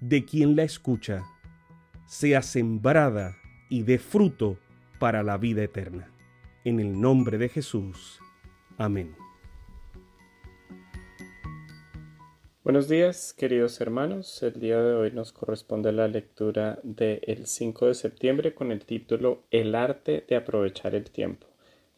[0.00, 1.24] de quien la escucha,
[2.06, 3.36] sea sembrada
[3.68, 4.58] y dé fruto
[4.98, 6.10] para la vida eterna.
[6.64, 8.20] En el nombre de Jesús.
[8.76, 9.14] Amén.
[12.64, 14.42] Buenos días, queridos hermanos.
[14.42, 19.44] El día de hoy nos corresponde la lectura del 5 de septiembre con el título
[19.50, 21.46] El arte de aprovechar el tiempo.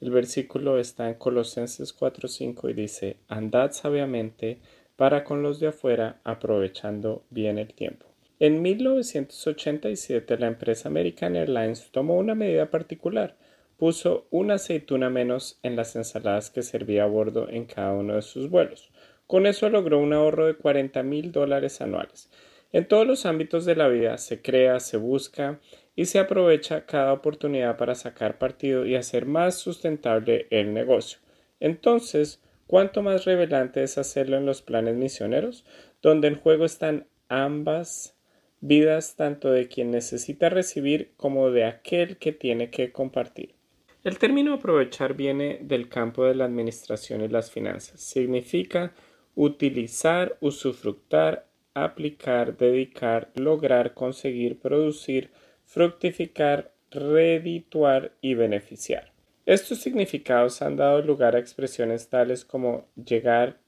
[0.00, 4.60] El versículo está en Colosenses 4:5 y dice, Andad sabiamente
[5.00, 8.04] para con los de afuera, aprovechando bien el tiempo.
[8.38, 13.34] En 1987 la empresa American Airlines tomó una medida particular.
[13.78, 18.20] Puso una aceituna menos en las ensaladas que servía a bordo en cada uno de
[18.20, 18.90] sus vuelos.
[19.26, 22.30] Con eso logró un ahorro de 40 mil dólares anuales.
[22.70, 25.60] En todos los ámbitos de la vida se crea, se busca
[25.96, 31.20] y se aprovecha cada oportunidad para sacar partido y hacer más sustentable el negocio.
[31.58, 35.64] Entonces, ¿cuánto más revelante es hacerlo en los planes misioneros,
[36.02, 38.16] donde en juego están ambas
[38.60, 43.56] vidas tanto de quien necesita recibir como de aquel que tiene que compartir.
[44.04, 48.00] El término aprovechar viene del campo de la administración y las finanzas.
[48.00, 48.92] Significa
[49.34, 55.30] utilizar, usufructar, aplicar, dedicar, lograr, conseguir, producir,
[55.64, 59.10] fructificar, redituar y beneficiar.
[59.46, 63.58] Estos significados han dado lugar a expresiones tales como llegar,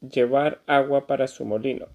[0.00, 1.88] llevar agua para su molino,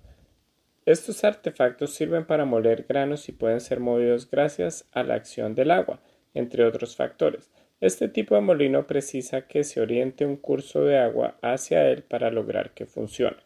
[0.89, 5.69] estos artefactos sirven para moler granos y pueden ser movidos gracias a la acción del
[5.69, 6.01] agua,
[6.33, 7.51] entre otros factores.
[7.79, 12.31] Este tipo de molino precisa que se oriente un curso de agua hacia él para
[12.31, 13.37] lograr que funcione.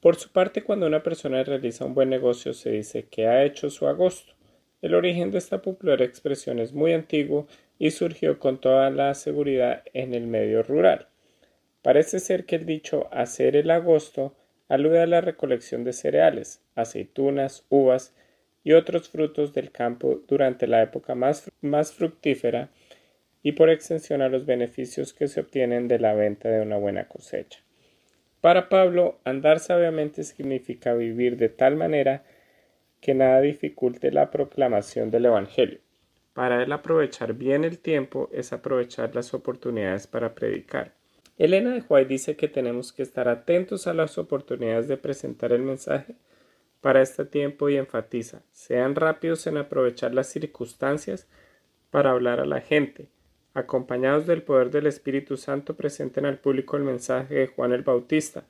[0.00, 3.68] Por su parte, cuando una persona realiza un buen negocio se dice que ha hecho
[3.68, 4.32] su agosto.
[4.82, 7.46] El origen de esta popular expresión es muy antiguo
[7.78, 11.06] y surgió con toda la seguridad en el medio rural.
[11.82, 14.34] Parece ser que el dicho hacer el agosto
[14.68, 18.12] alude a la recolección de cereales, aceitunas, uvas
[18.64, 22.68] y otros frutos del campo durante la época más, más fructífera
[23.42, 27.06] y por extensión a los beneficios que se obtienen de la venta de una buena
[27.06, 27.60] cosecha.
[28.40, 32.24] Para Pablo, andar sabiamente significa vivir de tal manera
[33.02, 35.80] que nada dificulte la proclamación del Evangelio.
[36.32, 40.94] Para él aprovechar bien el tiempo es aprovechar las oportunidades para predicar.
[41.36, 45.62] Elena de White dice que tenemos que estar atentos a las oportunidades de presentar el
[45.62, 46.14] mensaje
[46.80, 51.28] para este tiempo y enfatiza, sean rápidos en aprovechar las circunstancias
[51.90, 53.08] para hablar a la gente.
[53.52, 58.44] Acompañados del poder del Espíritu Santo, presenten al público el mensaje de Juan el Bautista,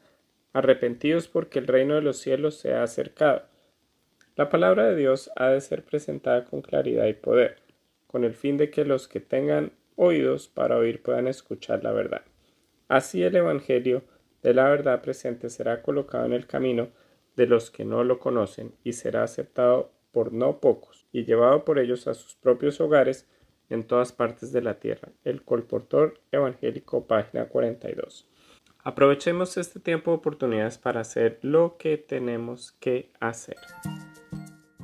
[0.53, 3.52] arrepentidos porque el reino de los cielos se ha acercado.
[4.35, 7.59] La palabra de Dios ha de ser presentada con claridad y poder,
[8.07, 12.23] con el fin de que los que tengan oídos para oír puedan escuchar la verdad.
[12.89, 14.03] Así el Evangelio
[14.43, 16.89] de la verdad presente será colocado en el camino
[17.37, 21.79] de los que no lo conocen y será aceptado por no pocos y llevado por
[21.79, 23.29] ellos a sus propios hogares
[23.69, 25.11] en todas partes de la tierra.
[25.25, 28.27] El colportor evangélico, página 42.
[28.83, 33.57] Aprovechemos este tiempo de oportunidades para hacer lo que tenemos que hacer.